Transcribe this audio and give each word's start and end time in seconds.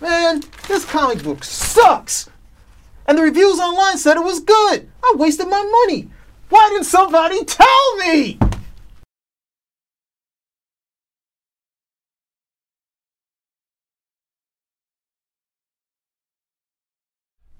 Man, 0.00 0.42
this 0.66 0.86
comic 0.86 1.22
book 1.22 1.44
sucks. 1.44 2.30
And 3.06 3.18
the 3.18 3.22
reviews 3.22 3.58
online 3.58 3.98
said 3.98 4.16
it 4.16 4.24
was 4.24 4.40
good. 4.40 4.88
I 5.02 5.14
wasted 5.16 5.48
my 5.48 5.62
money. 5.62 6.08
Why 6.48 6.68
didn't 6.70 6.86
somebody 6.86 7.44
tell 7.44 7.96
me? 7.98 8.38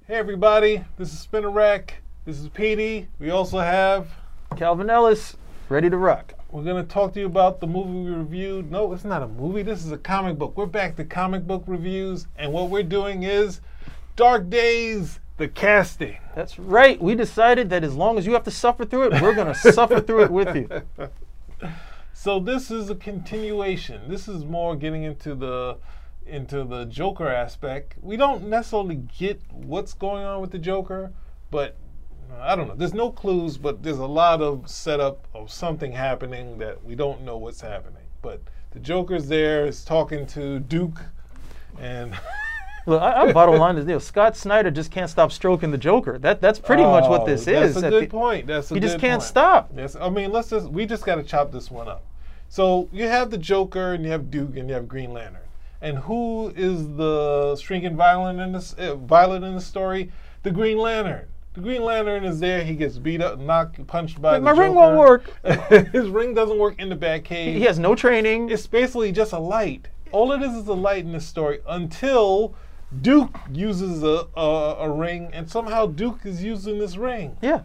Hey 0.07 0.17
everybody, 0.17 0.85
this 0.97 1.13
is 1.13 1.21
Spinner 1.21 1.51
Rack. 1.51 2.03
This 2.25 2.39
is 2.39 2.49
Petey. 2.49 3.07
We 3.19 3.31
also 3.31 3.59
have 3.59 4.09
Calvin 4.57 4.91
Ellis, 4.91 5.37
ready 5.69 5.91
to 5.91 5.97
rock. 5.97 6.40
We're 6.53 6.65
gonna 6.65 6.85
talk 6.85 7.13
to 7.15 7.21
you 7.21 7.27
about 7.27 7.61
the 7.61 7.67
movie 7.67 8.11
we 8.11 8.11
reviewed. 8.11 8.71
No, 8.71 8.93
it's 8.93 9.05
not 9.05 9.23
a 9.23 9.29
movie. 9.29 9.63
This 9.63 9.85
is 9.85 9.93
a 9.93 9.99
comic 9.99 10.39
book. 10.39 10.57
We're 10.57 10.67
back 10.67 10.97
to 10.97 11.05
comic 11.05 11.47
book 11.47 11.65
reviews, 11.67 12.27
and 12.37 12.53
what 12.53 12.71
we're 12.71 12.83
doing 12.83 13.23
is 13.23 13.61
Dark 14.17 14.51
Days, 14.51 15.21
the 15.37 15.49
casting. 15.49 16.19
That's 16.35 16.59
right. 16.59 17.01
We 17.01 17.15
decided 17.15 17.71
that 17.71 17.85
as 17.85 17.95
long 17.95 18.19
as 18.19 18.27
you 18.27 18.33
have 18.35 18.45
to 18.45 18.51
suffer 18.51 18.85
through 18.85 19.13
it, 19.13 19.23
we're 19.23 19.35
going 19.35 19.53
to 19.53 19.73
suffer 19.73 20.01
through 20.01 20.25
it 20.25 20.31
with 20.31 20.55
you. 20.55 20.69
So 22.13 22.39
this 22.39 22.71
is 22.71 22.91
a 22.91 22.95
continuation. 22.95 24.07
This 24.07 24.29
is 24.29 24.45
more 24.45 24.77
getting 24.77 25.05
into 25.05 25.35
the 25.35 25.79
into 26.27 26.65
the 26.65 26.85
Joker 26.85 27.27
aspect. 27.27 27.95
We 28.03 28.19
don't 28.19 28.43
necessarily 28.43 28.97
get 28.97 29.41
what's 29.51 29.95
going 29.95 30.27
on 30.27 30.43
with 30.43 30.51
the 30.51 30.59
Joker, 30.59 31.15
but 31.51 31.79
I 32.39 32.55
don't 32.57 32.69
know. 32.69 32.75
There's 32.75 32.95
no 32.95 33.11
clues, 33.11 33.57
but 33.57 33.83
there's 33.83 33.99
a 33.99 34.07
lot 34.07 34.41
of 34.41 34.69
setup 34.69 35.27
of 35.35 35.51
something 35.51 35.93
happening 35.93 36.59
that 36.59 36.83
we 36.85 36.95
don't 36.95 37.23
know 37.23 37.37
what's 37.37 37.61
happening. 37.61 38.03
But 38.23 38.41
the 38.73 38.79
Joker's 38.81 39.27
there, 39.29 39.67
is 39.67 39.85
talking 39.85 40.27
to 40.29 40.61
Duke, 40.61 41.01
and 41.81 42.15
Look, 42.87 43.03
I, 43.03 43.23
I 43.29 43.33
bottom 43.33 43.57
line 43.59 43.77
is, 43.77 43.85
know, 43.85 43.99
Scott 43.99 44.37
Snyder 44.37 44.71
just 44.71 44.91
can't 44.91 45.11
stop 45.11 45.33
stroking 45.33 45.71
the 45.71 45.79
Joker. 45.79 46.19
That 46.19 46.41
that's 46.41 46.59
pretty 46.59 46.83
much 46.83 47.09
what 47.09 47.27
this 47.27 47.47
Oh, 47.47 47.53
is. 47.53 47.75
That's 47.75 47.87
a 47.87 47.91
good 47.91 48.03
the- 48.05 48.07
point. 48.09 48.47
That's 48.47 48.71
a 48.71 48.75
good 48.75 48.81
point. 48.81 48.85
He 48.85 48.89
just 48.89 49.01
can't 49.01 49.21
point. 49.21 49.29
stop. 49.29 49.71
Yes, 49.77 49.97
I 49.97 50.09
mean, 50.09 50.33
let's 50.33 50.51
just 50.51 50.69
we 50.69 50.87
just 50.87 51.05
got 51.05 51.17
to 51.17 51.23
chop 51.23 51.53
this 51.53 51.71
one 51.71 51.89
up. 51.89 52.05
So 52.49 52.89
you 52.93 53.07
have 53.07 53.31
the 53.31 53.39
Joker, 53.39 53.93
and 53.93 54.05
you 54.05 54.11
have 54.11 54.31
Duke, 54.31 54.57
and 54.57 54.69
you 54.69 54.75
have 54.75 54.89
Green 54.89 55.13
Lantern. 55.13 55.43
And 55.83 55.99
who 55.99 56.53
is 56.57 56.97
the 56.97 57.57
shrinking 57.57 57.97
violet 57.97 58.39
in 58.43 58.53
this 58.53 58.73
uh, 58.75 58.97
violet 58.97 59.43
in 59.43 59.55
the 59.55 59.61
story? 59.61 60.11
The 60.43 60.51
Green 60.51 60.79
Lantern. 60.79 61.27
The 61.53 61.61
Green 61.61 61.83
Lantern 61.83 62.25
is 62.25 62.39
there. 62.39 62.63
He 62.63 62.75
gets 62.75 62.97
beat 62.99 63.21
up, 63.21 63.41
knocked, 63.41 63.85
punched 63.89 64.23
by 64.23 64.39
My 64.39 64.53
the 64.53 64.61
ring 64.61 64.75
won't 64.75 64.97
work. 64.97 65.35
His 65.93 66.09
ring 66.09 66.33
doesn't 66.33 66.59
work 66.59 66.79
in 66.79 66.89
the 66.89 66.97
Batcave. 66.97 67.55
He 67.55 67.63
has 67.63 67.79
no 67.79 67.97
training. 67.97 68.51
It's 68.51 68.69
basically 68.69 69.11
just 69.11 69.33
a 69.33 69.39
light. 69.39 69.89
All 70.13 70.31
it 70.31 70.43
is 70.43 70.55
is 70.55 70.69
a 70.69 70.75
light 70.75 71.05
in 71.05 71.13
this 71.13 71.27
story 71.27 71.59
until 71.69 72.55
Duke 73.03 73.37
uses 73.53 74.05
a, 74.05 74.27
a, 74.37 74.77
a 74.81 74.91
ring, 74.91 75.31
and 75.33 75.51
somehow 75.51 75.87
Duke 75.87 76.21
is 76.25 76.43
using 76.43 76.79
this 76.79 76.97
ring. 76.97 77.37
yeah. 77.43 77.63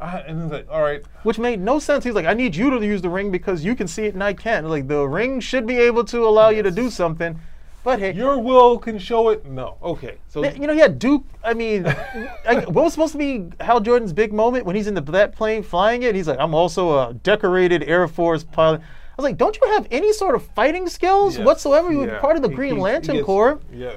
I, 0.00 0.18
and 0.18 0.42
it's 0.42 0.52
like, 0.52 0.66
all 0.68 0.82
right, 0.82 1.00
Which 1.22 1.38
made 1.38 1.60
no 1.60 1.78
sense. 1.78 2.02
He's 2.02 2.14
like, 2.14 2.26
I 2.26 2.34
need 2.34 2.56
you 2.56 2.70
to 2.70 2.84
use 2.84 3.02
the 3.02 3.08
ring 3.08 3.30
because 3.30 3.64
you 3.64 3.76
can 3.76 3.86
see 3.86 4.06
it 4.06 4.14
and 4.14 4.24
I 4.24 4.32
can't. 4.32 4.68
Like 4.68 4.88
the 4.88 5.06
ring 5.06 5.38
should 5.38 5.64
be 5.64 5.78
able 5.78 6.02
to 6.06 6.26
allow 6.26 6.48
you 6.48 6.60
to 6.64 6.72
do 6.72 6.90
something. 6.90 7.38
But 7.84 7.98
hey, 7.98 8.12
your 8.12 8.38
will 8.38 8.78
can 8.78 8.98
show 8.98 9.30
it. 9.30 9.44
No, 9.44 9.76
okay. 9.82 10.18
So 10.28 10.44
you 10.44 10.66
know, 10.66 10.72
he 10.72 10.78
had 10.78 10.98
Duke. 10.98 11.24
I 11.42 11.52
mean, 11.54 11.86
I, 12.46 12.64
what 12.66 12.84
was 12.84 12.92
supposed 12.92 13.12
to 13.12 13.18
be 13.18 13.50
Hal 13.60 13.80
Jordan's 13.80 14.12
big 14.12 14.32
moment 14.32 14.64
when 14.64 14.76
he's 14.76 14.86
in 14.86 14.94
the 14.94 15.00
that 15.00 15.34
plane 15.34 15.62
flying 15.64 16.04
it? 16.04 16.14
He's 16.14 16.28
like, 16.28 16.38
I'm 16.38 16.54
also 16.54 17.08
a 17.08 17.14
decorated 17.14 17.82
Air 17.84 18.06
Force 18.06 18.44
pilot. 18.44 18.80
I 18.80 19.14
was 19.16 19.24
like, 19.24 19.36
don't 19.36 19.56
you 19.60 19.68
have 19.72 19.86
any 19.90 20.12
sort 20.12 20.34
of 20.34 20.46
fighting 20.54 20.88
skills 20.88 21.36
Yes, 21.36 21.44
whatsoever? 21.44 21.90
You 21.92 21.98
were 21.98 22.06
yeah. 22.06 22.18
part 22.20 22.36
of 22.36 22.42
the 22.42 22.48
He- 22.48 22.54
Green 22.54 22.76
he 22.76 22.80
Lantern 22.80 23.16
gets- 23.16 23.26
Corps. 23.26 23.60
Yeah. 23.72 23.96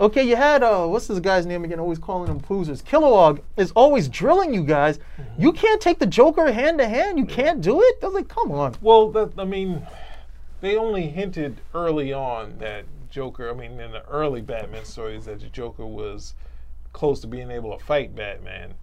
Okay, 0.00 0.22
you 0.22 0.34
had 0.34 0.62
uh, 0.62 0.86
what's 0.86 1.08
this 1.08 1.18
guy's 1.18 1.44
name 1.44 1.62
again? 1.62 1.78
Always 1.78 1.98
calling 1.98 2.30
him 2.30 2.40
poozers. 2.40 2.82
Kilowog 2.82 3.40
is 3.58 3.70
always 3.72 4.08
drilling 4.08 4.54
you 4.54 4.64
guys. 4.64 4.96
Mm-hmm. 4.98 5.42
You 5.42 5.52
can't 5.52 5.80
take 5.80 5.98
the 5.98 6.06
Joker 6.06 6.50
hand 6.50 6.78
to 6.78 6.88
hand. 6.88 7.18
You 7.18 7.26
can't 7.26 7.60
do 7.60 7.82
it. 7.82 7.98
I 8.02 8.06
was 8.06 8.14
like, 8.14 8.28
come 8.28 8.50
on. 8.50 8.74
Well, 8.80 9.10
that 9.10 9.32
I 9.36 9.44
mean, 9.44 9.86
they 10.62 10.76
only 10.78 11.08
hinted 11.08 11.60
early 11.74 12.14
on 12.14 12.56
that 12.60 12.86
Joker. 13.10 13.50
I 13.50 13.54
mean, 13.54 13.78
in 13.80 13.92
the 13.92 14.04
early 14.06 14.40
Batman 14.40 14.84
stories, 14.84 15.26
that 15.26 15.40
the 15.40 15.48
Joker 15.48 15.84
was 15.86 16.34
close 16.92 17.20
to 17.20 17.26
being 17.26 17.50
able 17.50 17.76
to 17.76 17.84
fight 17.84 18.14
Batman. 18.14 18.74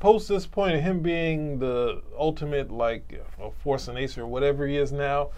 Post 0.00 0.28
this 0.28 0.46
point 0.46 0.74
of 0.74 0.82
him 0.82 1.00
being 1.00 1.58
the 1.58 2.02
ultimate 2.18 2.70
like 2.72 3.20
uh, 3.40 3.50
Force 3.62 3.86
and 3.88 3.98
Ace 3.98 4.18
or 4.18 4.26
whatever 4.26 4.66
he 4.66 4.76
is 4.76 4.90
now, 4.90 5.30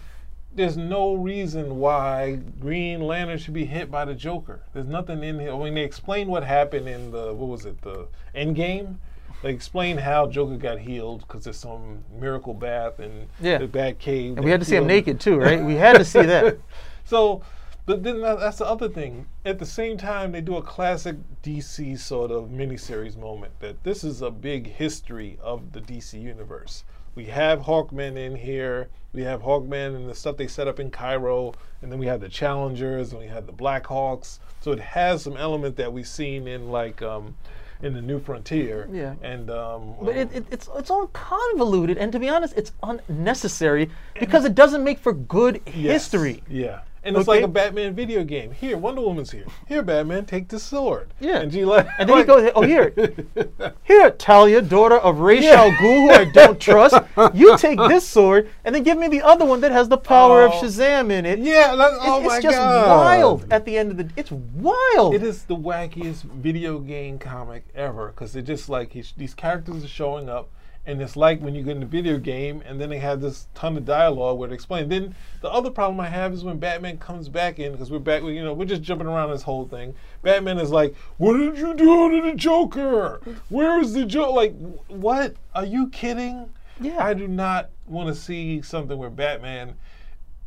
there's 0.55 0.77
no 0.77 1.13
reason 1.15 1.77
why 1.79 2.39
Green 2.59 3.01
Lantern 3.01 3.37
should 3.37 3.53
be 3.53 3.65
hit 3.65 3.91
by 3.91 4.05
the 4.05 4.15
Joker. 4.15 4.61
There's 4.73 4.87
nothing 4.87 5.23
in 5.23 5.39
here. 5.39 5.53
I 5.53 5.57
mean, 5.59 5.75
they 5.75 5.83
explained 5.83 6.29
what 6.29 6.43
happened 6.43 6.87
in 6.87 7.11
the 7.11 7.33
what 7.33 7.49
was 7.49 7.65
it, 7.65 7.81
the 7.81 8.07
Endgame. 8.33 8.95
They 9.43 9.51
explained 9.51 9.99
how 9.99 10.27
Joker 10.27 10.55
got 10.55 10.79
healed 10.79 11.19
because 11.27 11.43
there's 11.43 11.57
some 11.57 12.03
miracle 12.19 12.53
bath 12.53 12.99
and 12.99 13.27
Yeah. 13.41 13.59
the 13.59 13.67
Bat 13.67 13.99
Cave. 13.99 14.37
And 14.37 14.45
we 14.45 14.49
had 14.49 14.61
to 14.61 14.65
see 14.65 14.77
him 14.77 14.87
naked 14.87 15.19
too, 15.19 15.37
right? 15.37 15.63
We 15.63 15.75
had 15.75 15.97
to 15.97 16.05
see 16.05 16.23
that. 16.23 16.57
So, 17.07 17.43
but 17.85 18.03
then 18.03 18.21
that- 18.21 18.39
that's 18.39 18.57
the 18.57 18.65
other 18.67 18.89
thing. 18.89 19.27
At 19.45 19.59
the 19.59 19.65
same 19.65 19.97
time, 19.97 20.31
they 20.31 20.41
do 20.41 20.57
a 20.57 20.61
classic 20.61 21.17
DC 21.43 21.95
sort 21.97 22.31
of 22.31 22.45
miniseries 22.49 23.17
moment 23.17 23.59
that 23.59 23.83
this 23.83 24.03
is 24.03 24.21
a 24.21 24.31
big 24.31 24.67
history 24.67 25.37
of 25.41 25.71
the 25.73 25.81
DC 25.81 26.19
universe. 26.19 26.83
We 27.13 27.25
have 27.25 27.61
Hawkman 27.61 28.17
in 28.17 28.35
here. 28.35 28.89
We 29.13 29.21
have 29.23 29.41
Hawkman 29.43 29.95
and 29.95 30.09
the 30.09 30.15
stuff 30.15 30.35
they 30.35 30.47
set 30.47 30.67
up 30.67 30.79
in 30.81 30.91
Cairo, 30.91 31.53
and 31.81 31.89
then 31.91 31.97
we 31.99 32.07
have 32.07 32.19
the 32.19 32.27
Challengers 32.27 33.11
and 33.13 33.21
we 33.21 33.27
have 33.27 33.45
the 33.45 33.53
Blackhawks. 33.53 34.39
So 34.59 34.71
it 34.73 34.79
has 34.81 35.21
some 35.23 35.37
element 35.37 35.77
that 35.77 35.93
we've 35.93 36.07
seen 36.07 36.45
in 36.47 36.69
like 36.71 37.01
um, 37.01 37.35
in 37.81 37.93
the 37.93 38.01
New 38.01 38.19
Frontier. 38.19 38.89
Yeah. 38.91 39.13
And 39.21 39.49
um, 39.49 39.95
But 40.01 40.17
it, 40.17 40.29
it, 40.33 40.45
it's 40.51 40.67
it's 40.75 40.89
all 40.89 41.07
convoluted, 41.13 41.97
and 41.97 42.11
to 42.11 42.19
be 42.19 42.27
honest, 42.27 42.53
it's 42.57 42.73
unnecessary 42.83 43.89
because 44.19 44.43
it 44.43 44.55
doesn't 44.55 44.83
make 44.83 44.99
for 44.99 45.13
good 45.13 45.61
Yes. 45.67 46.03
history. 46.11 46.43
Yeah. 46.49 46.81
And 47.05 47.15
it's 47.15 47.29
Okay. 47.29 47.37
like 47.41 47.45
a 47.45 47.51
Batman 47.51 47.93
video 47.93 48.23
game. 48.23 48.51
Here, 48.51 48.75
Wonder 48.77 49.01
Woman's 49.01 49.29
here. 49.31 49.45
Here, 49.67 49.83
Batman, 49.83 50.25
take 50.25 50.47
the 50.47 50.57
sword. 50.59 51.13
Yeah. 51.19 51.37
And 51.41 51.53
like, 51.67 51.85
And 51.99 52.09
then 52.09 52.17
he 52.17 52.23
goes, 52.23 52.51
"Oh 52.55 52.63
here, 52.63 52.91
here, 53.83 54.09
Talia, 54.09 54.61
daughter 54.61 54.97
of 54.97 55.19
Ra's 55.19 55.43
Yeah. 55.43 55.61
al 55.61 55.71
Ghul, 55.71 56.07
who 56.07 56.09
I 56.09 56.25
don't 56.25 56.59
trust. 56.59 56.95
You 57.35 57.55
take 57.59 57.77
this 57.89 58.07
sword, 58.07 58.49
and 58.63 58.73
then 58.73 58.81
give 58.81 58.97
me 58.97 59.07
the 59.07 59.21
other 59.21 59.45
one 59.45 59.61
that 59.61 59.71
has 59.71 59.87
the 59.87 59.97
power 59.97 60.43
of 60.45 60.51
Oh. 60.55 60.61
Shazam 60.63 61.11
in 61.11 61.25
it. 61.27 61.37
Yeah, 61.39 61.75
that, 61.75 61.91
oh 62.01 62.19
it's 62.21 62.27
my 62.27 62.41
just 62.41 62.57
god. 62.57 62.87
wild 62.87 63.45
at 63.53 63.65
the 63.65 63.77
end 63.77 63.91
of 63.91 63.97
the. 63.97 64.09
It's 64.15 64.31
wild. 64.31 65.13
It 65.13 65.21
is 65.21 65.43
the 65.43 65.55
wackiest 65.55 66.23
video 66.23 66.79
game 66.79 67.19
comic 67.19 67.65
ever 67.75 68.07
because 68.07 68.35
it's 68.35 68.47
just 68.47 68.67
like 68.67 68.93
he's, 68.93 69.13
these 69.15 69.35
characters 69.35 69.83
are 69.83 69.87
showing 69.87 70.27
up, 70.27 70.49
and 70.87 71.01
it's 71.01 71.15
like 71.15 71.41
when 71.41 71.55
you 71.55 71.63
get 71.63 71.71
in 71.71 71.79
the 71.79 71.85
video 71.85 72.17
game, 72.17 72.61
and 72.65 72.79
then 72.79 72.89
they 72.89 72.99
have 72.99 73.19
this 73.19 73.47
ton 73.55 73.75
of 73.75 73.85
dialogue 73.85 74.37
where 74.37 74.49
they 74.49 74.55
explain. 74.55 74.87
Then 74.87 75.15
the 75.41 75.49
other 75.49 75.71
problem 75.71 75.99
I 75.99 76.07
have 76.07 76.33
is 76.33 76.43
when 76.43 76.59
Batman 76.59 76.97
comes 76.97 77.27
back 77.27 77.59
in 77.59 77.71
because 77.71 77.89
we're 77.89 77.99
back, 77.99 78.21
you 78.23 78.43
know, 78.43 78.53
we're 78.53 78.65
just 78.65 78.83
jumping 78.83 79.07
around 79.07 79.31
this 79.31 79.41
whole 79.41 79.67
thing. 79.67 79.95
Batman 80.21 80.59
is 80.59 80.71
like, 80.71 80.95
"What 81.17 81.37
did 81.37 81.57
you 81.57 81.73
do 81.73 82.11
to 82.11 82.21
the 82.29 82.35
Joker? 82.35 83.19
Where 83.49 83.79
is 83.79 83.93
the 83.93 84.05
Joker? 84.05 84.31
Like, 84.31 84.55
what? 84.87 85.35
Are 85.55 85.65
you 85.65 85.89
kidding? 85.89 86.49
Yeah. 86.79 87.03
I 87.03 87.13
do 87.13 87.27
not 87.27 87.69
want 87.87 88.13
to 88.13 88.15
see 88.15 88.61
something 88.61 88.97
where 88.97 89.09
Batman 89.09 89.75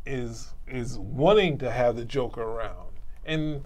is 0.05 0.53
is 0.67 0.97
wanting 0.97 1.57
to 1.57 1.71
have 1.71 1.95
the 1.95 2.05
Joker 2.05 2.41
around. 2.41 2.87
And 3.25 3.65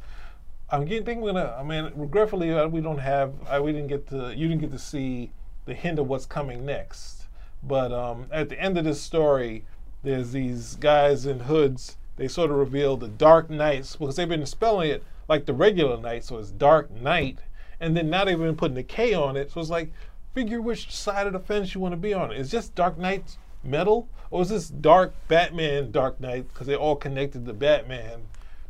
I'm 0.70 0.86
getting 0.86 1.06
think 1.06 1.22
we're 1.22 1.34
gonna. 1.34 1.56
I 1.58 1.64
mean, 1.64 1.92
regretfully, 1.96 2.52
uh, 2.52 2.68
we 2.68 2.82
don't 2.82 2.98
have. 2.98 3.34
I, 3.48 3.60
we 3.60 3.72
didn't 3.72 3.90
get 3.90 4.08
to. 4.08 4.34
You 4.36 4.48
didn't 4.48 4.62
get 4.62 4.72
to 4.72 4.80
see 4.80 5.32
the 5.66 5.74
hint 5.74 6.00
of 6.00 6.08
what's 6.08 6.26
coming 6.26 6.66
next. 6.66 7.24
But 7.64 7.92
um, 7.92 8.28
at 8.32 8.50
the 8.50 8.60
end 8.60 8.78
of 8.78 8.84
this 8.84 9.02
story, 9.02 9.66
there's 10.04 10.32
these 10.32 10.76
guys 10.76 11.26
in 11.26 11.42
hoods. 11.42 11.98
They 12.18 12.28
sort 12.28 12.52
of 12.52 12.58
reveal 12.58 12.98
the 12.98 13.08
Dark 13.08 13.50
Knights 13.50 13.96
because 13.96 14.16
they've 14.16 14.28
been 14.28 14.46
spelling 14.46 14.92
it 14.92 15.04
like 15.30 15.46
the 15.46 15.54
regular 15.54 15.98
night, 15.98 16.26
so 16.26 16.38
it's 16.38 16.52
Dark 16.52 16.92
Knight. 16.92 17.40
And 17.80 17.96
then 17.96 18.10
now 18.10 18.26
they've 18.26 18.38
been 18.38 18.56
putting 18.56 18.76
the 18.76 18.84
K 18.84 19.14
on 19.14 19.38
it, 19.38 19.52
so 19.52 19.62
it's 19.62 19.70
like 19.70 19.92
figure 20.34 20.62
which 20.62 20.92
side 20.92 21.28
of 21.28 21.34
the 21.34 21.40
fence 21.40 21.74
you 21.74 21.82
want 21.82 21.94
to 21.94 21.98
be 21.98 22.14
on. 22.14 22.32
Is 22.32 22.52
just 22.52 22.76
Dark 22.76 22.98
Knight 22.98 23.38
metal, 23.64 24.10
or 24.30 24.42
is 24.42 24.50
this 24.50 24.68
Dark 24.68 25.14
Batman 25.28 25.92
Dark 25.92 26.20
Knight 26.20 26.48
because 26.50 26.68
they're 26.68 26.78
all 26.78 26.96
connected 26.96 27.46
to 27.46 27.54
Batman 27.54 28.24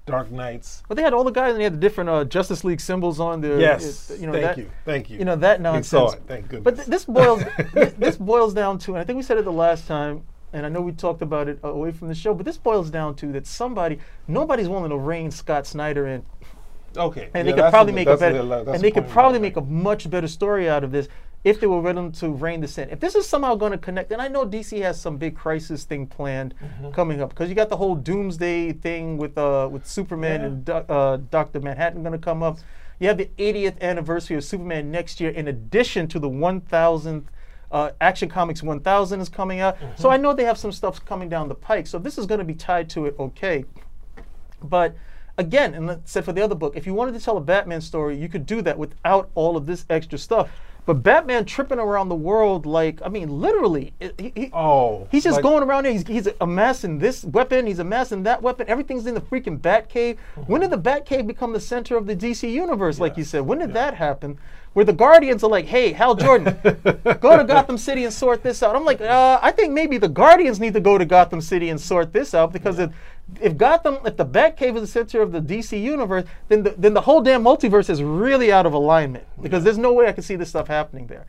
Dark 0.06 0.32
Knights? 0.32 0.84
but 0.88 0.96
they 0.98 1.04
had 1.04 1.14
all 1.14 1.24
the 1.24 1.32
guys, 1.32 1.52
and 1.52 1.60
they 1.60 1.64
had 1.64 1.74
the 1.74 1.78
different 1.78 2.10
uh, 2.10 2.26
Justice 2.26 2.64
League 2.64 2.82
symbols 2.82 3.20
on 3.20 3.42
the. 3.42 3.60
Yes, 3.60 4.12
uh, 4.12 4.16
you 4.16 4.28
know 4.28 4.34
thank 4.34 4.44
that, 4.44 4.58
you, 4.58 4.70
thank 4.86 5.10
you. 5.10 5.20
You 5.20 5.26
know 5.26 5.36
that 5.38 5.62
nonsense. 5.62 5.94
We 5.94 5.98
saw 5.98 6.12
it, 6.12 6.24
thank 6.28 6.50
goodness. 6.50 6.64
But 6.64 6.76
th- 6.76 6.88
this 6.88 7.06
boils 7.06 7.44
th- 7.74 7.94
this 7.98 8.18
boils 8.18 8.54
down 8.54 8.78
to, 8.80 8.92
and 8.92 9.00
I 9.00 9.04
think 9.06 9.18
we 9.18 9.24
said 9.24 9.38
it 9.38 9.46
the 9.46 9.52
last 9.52 9.88
time, 9.88 10.24
and 10.52 10.66
I 10.66 10.70
know 10.70 10.82
we 10.82 10.92
talked 10.92 11.22
about 11.22 11.48
it 11.48 11.60
uh, 11.64 11.70
away 11.70 11.92
from 11.92 12.10
the 12.10 12.16
show, 12.16 12.34
but 12.34 12.46
this 12.46 12.58
boils 12.58 12.90
down 12.90 13.16
to 13.16 13.32
that 13.32 13.48
somebody, 13.48 14.00
nobody's 14.28 14.68
willing 14.68 14.90
to 14.90 14.98
rein 14.98 15.32
Scott 15.32 15.66
Snyder 15.66 16.08
in, 16.08 16.26
okay, 16.98 17.30
and 17.34 17.48
yeah, 17.48 17.56
they 17.56 17.62
could 17.62 17.70
probably 17.70 17.94
the- 17.94 17.96
make 17.96 18.08
a 18.08 18.18
better, 18.18 18.44
that's 18.44 18.68
and 18.70 18.82
they 18.82 18.92
could 18.92 19.08
probably 19.08 19.40
make 19.40 19.56
a 19.56 19.62
much 19.62 20.10
better 20.10 20.28
story 20.28 20.70
out 20.70 20.84
of 20.84 20.92
this 20.92 21.08
if 21.44 21.60
they 21.60 21.68
were 21.68 21.82
willing 21.82 22.12
to 22.14 22.30
rein 22.30 22.62
this 22.62 22.78
in. 22.78 22.90
If 22.90 23.00
this 23.02 23.16
is 23.16 23.28
somehow 23.28 23.56
going 23.56 23.74
to 23.74 23.78
connect, 23.78 24.12
and 24.12 24.22
I 24.22 24.28
know 24.30 24.46
DC 24.46 24.82
has 24.82 25.00
some 25.00 25.18
big 25.18 25.36
crisis 25.36 25.84
thing 25.84 26.08
planned 26.08 26.54
Mm-hmm. 26.64 26.92
coming 26.92 27.22
up 27.22 27.30
because 27.32 27.50
you 27.50 27.56
got 27.56 27.70
the 27.70 27.78
whole 27.78 27.96
Doomsday 27.96 28.74
thing 28.74 29.18
with 29.18 29.38
uh 29.38 29.68
with 29.72 29.86
Superman 29.86 30.40
Yeah. 30.42 30.48
and 30.48 30.66
Do- 30.66 30.74
uh, 30.74 31.18
Doctor 31.30 31.60
Manhattan 31.60 32.02
going 32.04 32.14
to 32.14 32.18
come 32.18 32.42
up. 32.44 32.60
You 33.00 33.08
have 33.10 33.18
the 33.18 33.30
80th 33.38 33.82
anniversary 33.82 34.38
of 34.38 34.44
Superman 34.46 34.90
next 34.92 35.20
year, 35.20 35.32
in 35.32 35.48
addition 35.50 36.08
to 36.10 36.20
the 36.20 36.30
1,000th. 36.30 37.26
Uh, 37.72 37.90
Action 38.00 38.30
Comics 38.30 38.62
1000 38.62 39.20
is 39.20 39.30
coming 39.30 39.60
out, 39.60 39.76
so 39.96 40.12
I 40.12 40.16
know 40.18 40.32
they 40.32 40.44
have 40.46 40.60
some 40.60 40.72
stuff 40.72 41.04
coming 41.04 41.28
down 41.28 41.48
the 41.50 41.56
pike. 41.56 41.88
So 41.88 41.98
this 41.98 42.20
is 42.20 42.28
going 42.28 42.38
to 42.38 42.46
be 42.46 42.54
tied 42.54 42.88
to 42.92 43.08
it, 43.08 43.16
okay? 43.20 43.66
But 44.62 44.96
again, 45.40 45.74
and 45.74 46.00
said 46.06 46.24
for 46.24 46.34
the 46.34 46.42
other 46.44 46.54
book, 46.56 46.76
if 46.78 46.86
you 46.86 46.94
wanted 46.94 47.14
to 47.16 47.20
tell 47.20 47.36
a 47.38 47.42
Batman 47.42 47.82
story, 47.82 48.16
you 48.16 48.30
could 48.30 48.46
do 48.46 48.62
that 48.62 48.78
without 48.78 49.32
all 49.34 49.58
of 49.58 49.66
this 49.66 49.86
extra 49.90 50.20
stuff. 50.20 50.52
But 50.86 50.96
Batman 51.02 51.46
tripping 51.46 51.80
around 51.80 52.10
the 52.10 52.16
world, 52.16 52.66
like, 52.66 53.00
I 53.06 53.10
mean, 53.10 53.30
literally, 53.40 53.94
he, 54.00 54.32
he- 54.36 54.50
Oh, 54.54 55.08
he's 55.12 55.24
just 55.24 55.36
like- 55.36 55.44
going 55.44 55.64
around 55.64 55.84
there. 55.86 55.94
He's, 55.94 56.06
he's 56.06 56.28
amassing 56.42 57.00
this 57.00 57.24
weapon, 57.24 57.66
he's 57.68 57.80
amassing 57.80 58.24
that 58.24 58.42
weapon. 58.42 58.68
Everything's 58.68 59.06
in 59.06 59.14
the 59.14 59.22
freaking 59.22 59.60
Batcave. 59.60 60.18
When 60.48 60.60
did 60.62 60.72
the 60.72 60.78
Batcave 60.78 61.26
become 61.26 61.54
the 61.54 61.60
center 61.62 61.96
of 61.96 62.06
the 62.06 62.16
DC 62.16 62.52
universe, 62.52 63.00
like 63.00 63.16
you 63.18 63.24
said? 63.24 63.42
When 63.42 63.60
did 63.60 63.74
that 63.74 63.94
happen? 63.96 64.38
Where 64.74 64.84
the 64.84 64.94
Guardians 64.94 65.44
are 65.44 65.50
like, 65.50 65.66
hey, 65.66 65.92
Hal 65.92 66.16
Jordan, 66.16 66.58
go 67.22 67.38
to 67.38 67.44
Gotham 67.44 67.78
City 67.78 68.06
and 68.06 68.14
sort 68.14 68.42
this 68.42 68.64
out. 68.64 68.76
I'm 68.76 68.86
like, 68.86 69.02
uh, 69.02 69.40
I 69.42 69.52
think 69.52 69.72
maybe 69.72 70.00
the 70.00 70.10
Guardians 70.10 70.60
need 70.60 70.74
to 70.74 70.80
go 70.80 70.98
to 70.98 71.06
Gotham 71.06 71.42
City 71.42 71.70
and 71.70 71.80
sort 71.80 72.12
this 72.12 72.34
out 72.34 72.52
because 72.52 72.80
if, 72.80 72.92
if 73.40 73.56
Gotham, 73.56 74.00
if 74.04 74.18
the 74.18 74.26
Batcave 74.26 74.76
is 74.76 74.82
the 74.82 74.88
center 74.88 75.22
of 75.22 75.32
the 75.32 75.42
DC 75.42 75.80
universe, 75.80 76.26
then 76.48 76.64
the, 76.64 76.72
then 76.78 76.94
the 76.94 77.02
whole 77.02 77.22
damn 77.22 77.44
multiverse 77.44 77.90
is 77.90 78.02
really 78.02 78.52
out 78.52 78.66
of 78.66 78.74
alignment 78.74 79.26
because 79.42 79.64
there's 79.64 79.78
no 79.78 79.94
way 79.94 80.08
I 80.08 80.12
can 80.12 80.24
see 80.24 80.36
this 80.36 80.50
stuff 80.50 80.68
happening 80.68 81.06
there. 81.06 81.28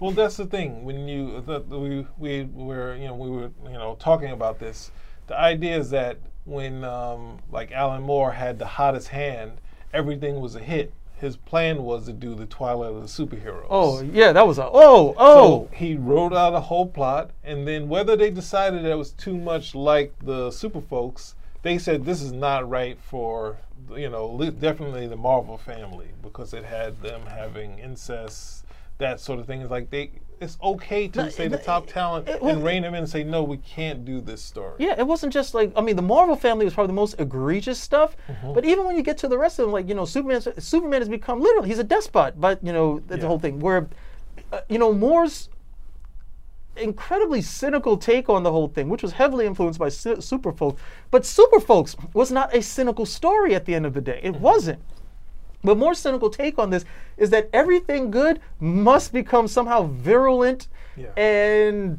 Well, 0.00 0.12
that's 0.12 0.36
the 0.36 0.46
thing. 0.46 0.84
When 0.84 1.08
you 1.08 1.40
that 1.42 1.68
we 1.68 2.06
we 2.18 2.48
were 2.52 2.96
you 2.96 3.06
know 3.06 3.14
we 3.14 3.30
were 3.30 3.50
you 3.64 3.72
know 3.72 3.96
talking 4.00 4.32
about 4.32 4.58
this, 4.58 4.90
the 5.28 5.38
idea 5.38 5.78
is 5.78 5.90
that 5.90 6.18
when 6.44 6.84
um, 6.84 7.38
like 7.50 7.72
Alan 7.72 8.02
Moore 8.02 8.32
had 8.32 8.58
the 8.58 8.66
hottest 8.66 9.08
hand, 9.08 9.52
everything 9.92 10.40
was 10.40 10.56
a 10.56 10.60
hit. 10.60 10.92
His 11.16 11.36
plan 11.36 11.84
was 11.84 12.06
to 12.06 12.12
do 12.12 12.34
the 12.34 12.46
Twilight 12.46 12.92
of 12.92 13.02
the 13.02 13.08
Superheroes. 13.08 13.66
Oh 13.70 14.02
yeah, 14.02 14.32
that 14.32 14.46
was 14.46 14.58
a 14.58 14.64
oh 14.64 15.14
oh. 15.16 15.68
So 15.68 15.76
he 15.76 15.96
wrote 15.96 16.32
out 16.32 16.54
a 16.54 16.60
whole 16.60 16.86
plot, 16.86 17.30
and 17.42 17.66
then 17.66 17.88
whether 17.88 18.16
they 18.16 18.30
decided 18.30 18.84
that 18.84 18.90
it 18.90 18.98
was 18.98 19.12
too 19.12 19.36
much 19.36 19.74
like 19.74 20.12
the 20.22 20.50
Super 20.50 20.80
Folks, 20.80 21.34
they 21.62 21.78
said 21.78 22.04
this 22.04 22.20
is 22.20 22.32
not 22.32 22.68
right 22.68 22.98
for 23.00 23.58
you 23.96 24.10
know 24.10 24.38
definitely 24.58 25.06
the 25.06 25.16
Marvel 25.16 25.56
family 25.56 26.08
because 26.22 26.52
it 26.52 26.64
had 26.64 27.00
them 27.00 27.22
having 27.26 27.78
incest, 27.78 28.64
that 28.98 29.20
sort 29.20 29.38
of 29.38 29.46
thing. 29.46 29.60
It's 29.60 29.70
like 29.70 29.90
they 29.90 30.10
it's 30.40 30.58
okay 30.62 31.08
to 31.08 31.24
No, 31.24 31.28
say 31.28 31.48
the 31.48 31.58
it- 31.58 31.64
top 31.64 31.86
talent 31.86 32.28
it- 32.28 32.42
well, 32.42 32.54
and 32.54 32.64
rein 32.64 32.82
them 32.82 32.94
in 32.94 33.00
and 33.00 33.08
say 33.08 33.24
no, 33.24 33.42
we 33.42 33.56
can't 33.58 34.04
do 34.04 34.20
this 34.20 34.42
story. 34.42 34.74
Yeah, 34.78 34.94
it 34.98 35.06
wasn't 35.06 35.32
just 35.32 35.54
like 35.54 35.72
I 35.76 35.80
mean, 35.80 35.96
the 35.96 36.02
Marvel 36.02 36.36
family 36.36 36.64
was 36.64 36.74
probably 36.74 36.88
the 36.88 36.92
most 36.94 37.18
egregious 37.20 37.78
stuff. 37.80 38.16
But 38.54 38.64
even 38.64 38.84
when 38.84 38.96
you 38.96 39.02
get 39.02 39.18
to 39.18 39.28
the 39.28 39.38
rest 39.38 39.58
of 39.58 39.64
them, 39.66 39.72
like 39.72 39.88
you 39.88 39.94
know, 39.94 40.04
Superman, 40.04 40.40
Superman 40.58 41.00
has 41.00 41.08
become 41.08 41.40
literally 41.40 41.68
he's 41.68 41.78
a 41.78 41.84
despot. 41.84 42.40
But 42.40 42.62
you 42.64 42.72
know, 42.72 42.98
that's 43.00 43.20
the 43.20 43.24
Yeah. 43.24 43.28
whole 43.28 43.38
thing. 43.38 43.60
Where, 43.60 43.88
uh, 44.52 44.60
you 44.68 44.78
know, 44.78 44.92
Moore's 44.92 45.48
incredibly 46.76 47.40
cynical 47.40 47.96
take 47.96 48.28
on 48.28 48.42
the 48.42 48.50
whole 48.50 48.66
thing, 48.68 48.88
which 48.88 49.02
was 49.02 49.12
heavily 49.12 49.46
influenced 49.46 49.78
by 49.78 49.88
Folks. 49.88 50.80
But 51.10 51.24
Super 51.24 51.60
Folks 51.60 51.94
was 52.12 52.32
not 52.32 52.54
a 52.54 52.60
cynical 52.62 53.06
story 53.06 53.54
at 53.54 53.64
the 53.64 53.74
end 53.76 53.86
of 53.86 53.94
the 53.94 54.00
day. 54.00 54.18
It 54.22 54.36
wasn't. 54.36 54.80
But 55.64 55.78
more 55.78 55.94
cynical 55.94 56.28
take 56.30 56.58
on 56.58 56.70
this 56.70 56.84
is 57.16 57.30
that 57.30 57.48
everything 57.52 58.10
good 58.10 58.40
must 58.60 59.12
become 59.12 59.48
somehow 59.48 59.84
virulent 59.90 60.68
Yeah. 60.96 61.06
and 61.16 61.98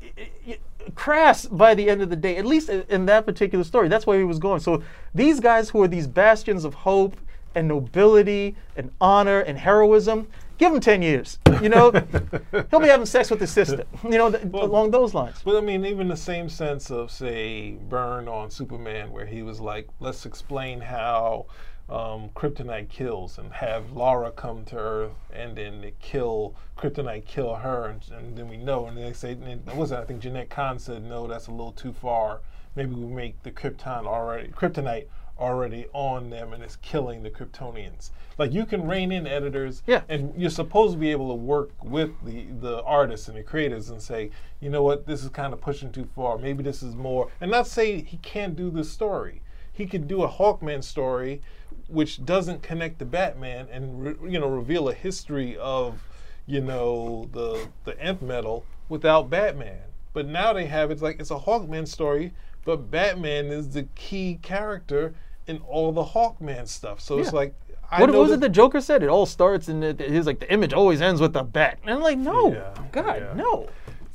y- 0.00 0.30
y- 0.46 0.58
crass 0.94 1.46
by 1.46 1.74
the 1.74 1.88
end 1.88 2.02
of 2.02 2.10
the 2.10 2.16
day, 2.16 2.36
at 2.36 2.46
least 2.46 2.68
in 2.68 2.84
in 2.88 3.06
that 3.06 3.26
particular 3.26 3.62
story. 3.64 3.88
That's 3.88 4.06
where 4.06 4.18
he 4.18 4.24
was 4.24 4.38
going. 4.38 4.60
So 4.60 4.82
these 5.14 5.38
guys 5.40 5.70
who 5.70 5.82
are 5.82 5.88
these 5.88 6.06
bastions 6.06 6.64
of 6.64 6.74
hope 6.74 7.16
and 7.54 7.68
nobility 7.68 8.56
and 8.76 8.90
honor 9.00 9.40
and 9.40 9.58
heroism, 9.58 10.26
give 10.56 10.72
him 10.72 10.80
10 10.80 11.02
years. 11.02 11.38
You 11.60 11.68
know, 11.68 11.90
he'll 12.70 12.80
be 12.80 12.88
having 12.88 13.04
sex 13.04 13.30
with 13.30 13.40
his 13.40 13.50
sister, 13.50 13.84
you 14.04 14.16
know, 14.16 14.30
th- 14.30 14.44
Well, 14.44 14.64
along 14.64 14.90
those 14.92 15.12
lines. 15.12 15.36
But 15.44 15.56
I 15.56 15.60
mean, 15.60 15.84
even 15.84 16.08
the 16.08 16.16
same 16.16 16.48
sense 16.48 16.90
of, 16.90 17.10
say, 17.10 17.72
Byrne 17.90 18.26
on 18.26 18.50
Superman, 18.50 19.12
where 19.12 19.26
he 19.26 19.42
was 19.42 19.60
like, 19.60 19.86
let's 20.00 20.24
explain 20.24 20.80
how 20.80 21.44
um, 21.88 22.30
Kryptonite 22.34 22.88
kills 22.88 23.38
and 23.38 23.52
have 23.52 23.92
Lara 23.92 24.30
come 24.30 24.64
to 24.66 24.76
Earth 24.76 25.12
and 25.32 25.56
then 25.56 25.80
they 25.80 25.94
kill, 26.00 26.54
Kryptonite 26.78 27.26
kill 27.26 27.54
her, 27.56 27.86
and, 27.86 28.02
and 28.16 28.36
then 28.36 28.48
we 28.48 28.56
know. 28.56 28.86
And 28.86 28.96
they 28.96 29.12
say, 29.12 29.32
and 29.32 29.46
it 29.68 29.74
wasn't, 29.74 30.00
I 30.00 30.04
think 30.04 30.22
Jenette 30.22 30.48
Kahn 30.48 30.78
said, 30.78 31.04
no, 31.04 31.26
that's 31.26 31.48
a 31.48 31.50
little 31.50 31.72
too 31.72 31.92
far. 31.92 32.40
Maybe 32.76 32.94
we 32.94 33.06
make 33.06 33.42
the 33.42 33.50
Krypton 33.50 34.06
already, 34.06 34.48
Kryptonite 34.48 35.06
already 35.38 35.86
on 35.92 36.30
them 36.30 36.52
and 36.52 36.62
it's 36.62 36.76
killing 36.76 37.22
the 37.22 37.30
Kryptonians. 37.30 38.10
Like 38.38 38.52
you 38.52 38.64
can 38.64 38.86
rein 38.86 39.10
in 39.12 39.26
editors 39.26 39.82
Yeah. 39.86 40.02
and 40.08 40.32
you're 40.36 40.50
supposed 40.50 40.92
to 40.94 40.98
be 40.98 41.10
able 41.10 41.28
to 41.30 41.34
work 41.34 41.70
with 41.82 42.10
the 42.24 42.46
the 42.60 42.82
artists 42.84 43.28
and 43.28 43.36
the 43.36 43.42
creators 43.42 43.90
and 43.90 44.00
say, 44.00 44.30
you 44.60 44.70
know 44.70 44.82
what, 44.82 45.06
this 45.06 45.22
is 45.24 45.30
kind 45.30 45.52
of 45.52 45.60
pushing 45.60 45.90
too 45.90 46.08
far. 46.14 46.38
Maybe 46.38 46.62
this 46.62 46.82
is 46.82 46.94
more, 46.94 47.28
and 47.40 47.50
not 47.50 47.66
say 47.66 48.02
he 48.02 48.18
can't 48.18 48.54
do 48.54 48.70
this 48.70 48.90
story. 48.90 49.42
He 49.72 49.86
could 49.86 50.06
do 50.06 50.22
a 50.22 50.28
Hawkman 50.28 50.84
story, 50.84 51.40
which 51.88 52.24
doesn't 52.24 52.62
connect 52.62 52.98
to 52.98 53.04
Batman 53.04 53.68
and 53.70 54.04
re, 54.04 54.14
you 54.32 54.38
know 54.38 54.48
reveal 54.48 54.88
a 54.88 54.94
history 54.94 55.56
of, 55.56 56.02
you 56.46 56.60
know, 56.60 57.28
the 57.32 57.68
the 57.84 57.98
nth 58.00 58.22
metal 58.22 58.64
without 58.88 59.30
Batman. 59.30 59.80
But 60.12 60.26
now 60.26 60.52
they 60.52 60.66
have 60.66 60.90
it's 60.90 61.02
like 61.02 61.18
it's 61.20 61.30
a 61.30 61.38
Hawkman 61.38 61.88
story, 61.88 62.32
but 62.64 62.90
Batman 62.90 63.46
is 63.46 63.70
the 63.70 63.84
key 63.94 64.38
character 64.42 65.14
in 65.46 65.58
all 65.68 65.92
the 65.92 66.04
Hawkman 66.04 66.68
stuff. 66.68 67.00
So 67.00 67.18
it's 67.18 67.32
like. 67.32 67.54
I 67.90 68.00
What, 68.00 68.10
what 68.10 68.20
was 68.20 68.30
it 68.30 68.40
the 68.40 68.48
Joker 68.48 68.80
said? 68.80 69.02
It 69.02 69.10
all 69.10 69.26
starts 69.26 69.68
and 69.68 69.84
it, 69.84 70.00
he's 70.00 70.24
like, 70.24 70.40
the 70.40 70.50
image 70.50 70.72
always 70.72 71.02
ends 71.02 71.20
with 71.20 71.36
a 71.36 71.44
bat. 71.44 71.78
And 71.82 71.90
I'm 71.90 72.00
like, 72.00 72.16
no, 72.16 72.50
Yeah, 72.50 72.72
God, 72.90 73.20
yeah. 73.20 73.34
no. 73.34 73.68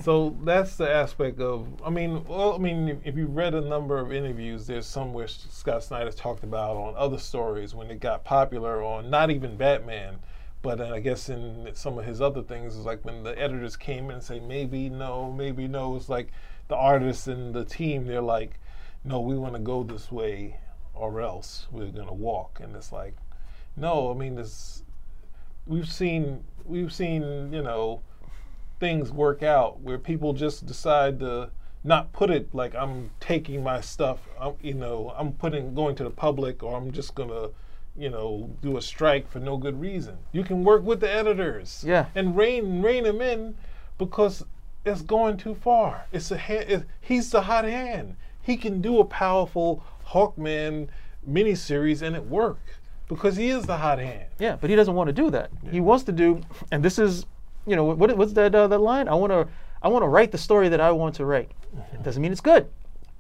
So 0.08 0.34
that's 0.46 0.78
the 0.78 0.90
aspect 0.90 1.42
of. 1.42 1.68
I 1.84 1.90
mean, 1.90 2.24
well, 2.24 2.54
I 2.54 2.60
mean, 2.60 3.02
if, 3.04 3.18
you've 3.18 3.36
read 3.36 3.54
a 3.54 3.60
number 3.60 3.98
of 3.98 4.14
interviews, 4.14 4.66
there's 4.66 4.86
some 4.86 5.12
where 5.12 5.28
Scott 5.28 5.84
Snyder 5.84 6.14
talked 6.14 6.46
about 6.46 6.78
on 6.78 6.94
other 6.96 7.18
stories 7.18 7.76
when 7.76 7.92
it 7.92 8.00
got 8.00 8.24
popular 8.24 8.82
on 8.82 9.10
not 9.10 9.32
even 9.32 9.58
Batman, 9.58 10.20
but 10.62 10.80
I 10.80 11.02
guess 11.02 11.28
in 11.28 11.70
some 11.74 12.00
of 12.00 12.06
his 12.06 12.22
other 12.22 12.42
things 12.42 12.78
is 12.78 12.86
like 12.86 13.04
when 13.04 13.24
the 13.24 13.38
editors 13.38 13.76
came 13.76 14.06
in 14.06 14.12
and 14.12 14.24
say 14.24 14.40
maybe 14.40 14.88
no, 14.88 15.30
maybe 15.30 15.68
no. 15.68 15.98
It's 15.98 16.08
like 16.08 16.32
the 16.70 16.78
artists 16.78 17.28
and 17.28 17.54
the 17.54 17.66
team. 17.66 18.06
They're 18.06 18.22
like, 18.22 18.62
no, 19.04 19.20
we 19.20 19.38
want 19.38 19.56
to 19.56 19.60
go 19.60 19.84
this 19.84 20.10
way, 20.10 20.56
or 20.94 21.20
else 21.20 21.68
we're 21.70 21.92
gonna 21.92 22.14
walk. 22.14 22.62
And 22.64 22.78
it's 22.78 22.94
like, 22.94 23.18
no, 23.76 24.10
I 24.10 24.14
mean, 24.14 24.36
this 24.36 24.84
we've 25.66 25.92
seen 25.92 26.46
we've 26.64 26.94
seen 26.94 27.52
you 27.52 27.62
know 27.62 28.04
things 28.80 29.12
work 29.12 29.44
out 29.44 29.80
where 29.82 29.98
people 29.98 30.34
just 30.34 30.66
decide 30.66 31.20
to 31.20 31.50
not 31.84 32.12
put 32.12 32.30
it 32.30 32.54
like 32.54 32.76
I'm 32.76 33.12
taking 33.20 33.64
my 33.64 33.82
stuff, 33.82 34.20
I'm, 34.40 34.54
you 34.62 34.74
know, 34.74 35.14
I'm 35.18 35.32
putting 35.34 35.74
going 35.74 35.96
to 35.96 36.04
the 36.04 36.10
public, 36.10 36.62
or 36.64 36.76
I'm 36.76 36.92
just 36.92 37.16
gonna, 37.16 37.50
you 37.98 38.10
know, 38.10 38.50
do 38.62 38.78
a 38.78 38.82
strike 38.82 39.30
for 39.30 39.40
no 39.40 39.58
good 39.58 39.80
reason. 39.80 40.18
You 40.32 40.44
can 40.44 40.64
work 40.64 40.84
with 40.84 41.00
the 41.00 41.12
editors, 41.12 41.84
Yeah. 41.88 42.08
and 42.16 42.36
rein 42.36 42.82
rein 42.82 43.04
them 43.04 43.22
in 43.22 43.56
because 43.98 44.44
it's 44.86 45.02
going 45.02 45.38
too 45.38 45.56
far. 45.56 46.06
It's 46.12 46.30
a 46.32 46.38
ha- 46.38 46.54
it, 46.68 46.84
he's 47.02 47.30
the 47.32 47.42
hot 47.44 47.66
hand. 47.66 48.16
He 48.42 48.58
can 48.58 48.82
do 48.82 49.00
a 49.00 49.06
powerful 49.06 49.84
Hawkman 50.08 50.88
miniseries 51.30 52.02
and 52.02 52.16
it 52.16 52.26
work 52.26 52.60
because 53.10 53.36
he 53.38 53.50
is 53.50 53.66
the 53.66 53.78
hot 53.78 54.00
hand. 54.00 54.28
Yeah, 54.40 54.56
but 54.60 54.70
he 54.70 54.76
doesn't 54.76 54.94
want 54.96 55.08
to 55.08 55.14
do 55.14 55.30
that. 55.32 55.50
He 55.72 55.80
wants 55.80 56.04
to 56.06 56.12
do, 56.12 56.42
and 56.72 56.84
this 56.84 56.98
is, 57.00 57.26
you 57.68 57.76
know, 57.76 57.84
what, 57.84 58.18
what's 58.18 58.34
that 58.34 58.56
uh, 58.56 58.68
that 58.68 58.80
line? 58.80 59.08
I 59.08 59.14
want 59.14 59.32
to, 59.32 59.48
I 59.84 59.90
want 59.90 60.04
to 60.04 60.08
write 60.08 60.32
the 60.32 60.38
story 60.38 60.70
that 60.70 60.80
I 60.80 60.92
want 60.92 61.16
to 61.16 61.26
write. 61.26 61.52
It 61.94 62.02
doesn't 62.02 62.22
mean 62.22 62.32
it's 62.32 62.42
good. 62.42 62.68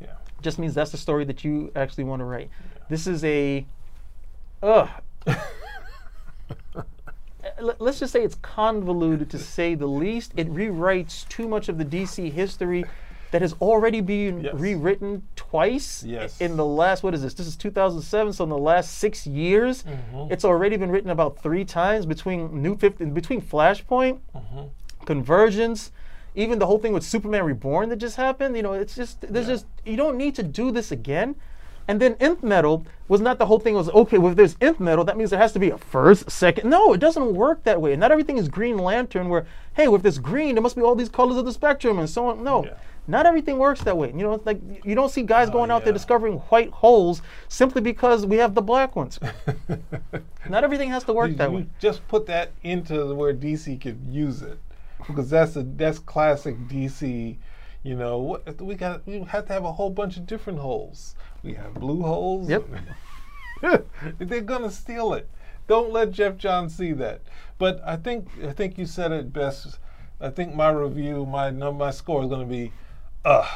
Yeah. 0.01 0.07
It 0.07 0.41
just 0.41 0.57
means 0.57 0.73
that's 0.73 0.91
the 0.91 0.97
story 0.97 1.25
that 1.25 1.43
you 1.43 1.71
actually 1.75 2.05
want 2.05 2.21
to 2.21 2.25
write. 2.25 2.49
This 2.89 3.05
is 3.07 3.23
a, 3.23 3.65
ugh. 4.63 4.89
Let- 7.59 7.81
Let's 7.81 7.99
just 7.99 8.13
say 8.13 8.23
it's 8.23 8.35
convoluted 8.35 9.29
to 9.31 9.37
say 9.37 9.75
the 9.75 9.87
least. 9.87 10.31
It 10.37 10.47
rewrites 10.53 11.27
too 11.27 11.47
much 11.47 11.69
of 11.69 11.77
the 11.77 11.85
DC 11.85 12.31
history 12.31 12.85
that 13.31 13.41
has 13.41 13.53
already 13.61 13.99
been 14.01 14.41
Yes. 14.41 14.53
rewritten 14.55 15.23
twice 15.35 16.03
Yes. 16.03 16.39
in 16.39 16.55
the 16.57 16.65
last 16.65 17.03
what 17.03 17.13
is 17.13 17.21
this? 17.23 17.33
This 17.33 17.47
is 17.47 17.55
2007, 17.57 18.31
so 18.33 18.43
in 18.43 18.49
the 18.49 18.57
last 18.57 18.97
six 18.97 19.27
years, 19.27 19.83
Mm-hmm. 19.83 20.31
it's 20.31 20.45
already 20.45 20.77
been 20.77 20.89
written 20.91 21.09
about 21.09 21.37
three 21.41 21.65
times 21.65 22.05
between 22.05 22.61
New 22.61 22.77
50, 22.77 23.05
between 23.05 23.41
Flashpoint, 23.41 24.19
Mm-hmm. 24.35 24.61
Convergence, 25.05 25.91
even 26.35 26.59
the 26.59 26.65
whole 26.67 26.77
thing 26.79 26.93
with 26.93 27.03
Superman 27.03 27.43
Reborn 27.45 27.89
that 27.89 27.95
just 27.97 28.15
happened. 28.17 28.55
You 28.55 28.63
know, 28.63 28.73
it's 28.73 28.95
just 28.95 29.21
there's 29.21 29.47
Yeah. 29.47 29.53
just 29.55 29.65
you 29.85 29.95
don't 29.97 30.17
need 30.17 30.35
to 30.35 30.43
do 30.43 30.71
this 30.71 30.91
again. 30.91 31.35
And 31.89 32.01
then 32.01 32.17
nth 32.19 32.43
metal 32.43 32.85
was 33.07 33.21
not 33.21 33.39
the 33.39 33.45
whole 33.45 33.59
thing. 33.59 33.73
Was 33.73 33.87
okay. 33.89 34.17
Well, 34.17 34.31
if 34.31 34.37
there's 34.37 34.57
nth 34.59 34.77
metal, 34.81 35.05
that 35.05 35.15
means 35.15 35.29
there 35.29 35.39
has 35.39 35.53
to 35.53 35.59
be 35.59 35.69
a 35.69 35.77
first, 35.77 36.29
second. 36.29 36.69
No, 36.69 36.91
it 36.93 36.99
doesn't 36.99 37.33
work 37.33 37.63
that 37.63 37.81
way. 37.81 37.95
Not 37.95 38.11
everything 38.11 38.37
is 38.37 38.49
Green 38.49 38.77
Lantern. 38.77 39.29
Where 39.29 39.45
hey, 39.73 39.87
with 39.87 40.03
this 40.03 40.17
green, 40.17 40.55
there 40.55 40.61
must 40.61 40.75
be 40.75 40.81
all 40.81 40.95
these 40.95 41.07
colors 41.09 41.37
of 41.37 41.45
the 41.45 41.53
spectrum 41.53 41.97
and 41.97 42.09
so 42.09 42.27
on. 42.27 42.43
No. 42.43 42.65
Yeah. 42.65 42.73
Not 43.07 43.25
everything 43.25 43.57
works 43.57 43.81
that 43.83 43.97
way. 43.97 44.09
You 44.09 44.23
know, 44.23 44.41
like 44.45 44.59
you 44.83 44.95
don't 44.95 45.09
see 45.09 45.23
guys 45.23 45.49
oh, 45.49 45.53
going 45.53 45.71
out 45.71 45.83
there 45.85 45.93
Oh, 45.93 45.97
discovering 45.97 46.35
white 46.49 46.69
holes 46.71 47.21
simply 47.47 47.81
because 47.81 48.25
we 48.25 48.37
have 48.37 48.53
the 48.53 48.61
black 48.61 48.95
ones. 48.95 49.19
Not 50.49 50.63
everything 50.63 50.89
has 50.89 51.03
to 51.05 51.13
work 51.13 51.31
You- 51.31 51.35
that 51.37 51.49
you 51.51 51.57
way. 51.57 51.65
Just 51.79 52.07
put 52.07 52.25
that 52.27 52.51
into 52.63 53.13
where 53.15 53.33
DC 53.33 53.79
could 53.79 53.99
use 54.09 54.41
it, 54.41 54.59
because 55.07 55.29
that's 55.29 55.55
a 55.55 55.63
that's 55.63 55.99
classic 55.99 56.57
DC. 56.67 57.37
You 57.83 57.95
know, 57.95 58.17
what, 58.17 58.61
we 58.61 58.75
got 58.75 59.05
we 59.07 59.21
have 59.21 59.45
to 59.45 59.53
have 59.53 59.63
a 59.63 59.71
whole 59.71 59.89
bunch 59.89 60.17
of 60.17 60.25
different 60.27 60.59
holes. 60.59 61.15
We 61.43 61.53
have 61.53 61.75
blue 61.75 62.01
holes. 62.01 62.49
Yep. 62.49 62.65
They're 64.19 64.41
gonna 64.41 64.71
steal 64.71 65.13
it. 65.13 65.29
Don't 65.67 65.91
let 65.91 66.11
Jeff 66.11 66.37
John 66.37 66.69
see 66.69 66.91
that. 66.93 67.21
But 67.57 67.81
I 67.85 67.95
think 67.95 68.27
I 68.43 68.51
think 68.51 68.77
you 68.77 68.85
said 68.85 69.11
it 69.11 69.31
best. 69.31 69.79
I 70.19 70.29
think 70.29 70.53
my 70.55 70.69
review, 70.69 71.25
my 71.25 71.51
my 71.51 71.91
score 71.91 72.23
is 72.23 72.29
gonna 72.29 72.45
be, 72.45 72.71
uh 73.25 73.47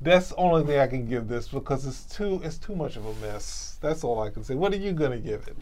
that's 0.00 0.28
the 0.28 0.36
only 0.36 0.64
thing 0.64 0.78
I 0.78 0.86
can 0.86 1.08
give 1.08 1.26
this 1.28 1.48
because 1.48 1.84
it's 1.84 2.04
too 2.04 2.40
it's 2.44 2.58
too 2.58 2.76
much 2.76 2.96
of 2.96 3.04
a 3.04 3.14
mess. 3.14 3.78
That's 3.80 4.04
all 4.04 4.20
I 4.22 4.30
can 4.30 4.44
say. 4.44 4.54
What 4.54 4.72
are 4.72 4.76
you 4.76 4.92
gonna 4.92 5.18
give 5.18 5.48
it? 5.48 5.56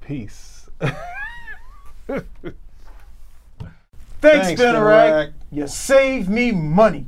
Peace. 0.00 0.68
Thanks, 2.06 2.24
Thanks. 4.20 4.60
Spinnerack. 4.60 5.32
You 5.52 5.66
saved 5.66 6.28
me 6.28 6.50
money. 6.50 7.06